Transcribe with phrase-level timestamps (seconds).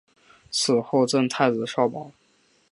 [0.49, 2.11] 死后赠太子少保。